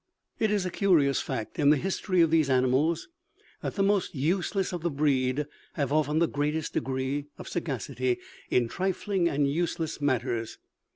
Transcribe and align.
"It 0.39 0.49
is 0.49 0.65
a 0.65 0.71
curious 0.71 1.21
fact 1.21 1.59
in 1.59 1.69
the 1.69 1.77
history 1.77 2.21
of 2.21 2.31
these 2.31 2.49
animals, 2.49 3.07
that 3.61 3.75
the 3.75 3.83
most 3.83 4.15
useless 4.15 4.73
of 4.73 4.81
the 4.81 4.89
breed 4.89 5.45
have 5.73 5.93
often 5.93 6.17
the 6.17 6.27
greatest 6.27 6.73
degree 6.73 7.27
of 7.37 7.47
sagacity 7.47 8.17
in 8.49 8.67
trifling 8.67 9.29
and 9.29 9.47
useless 9.47 10.01
matters. 10.01 10.57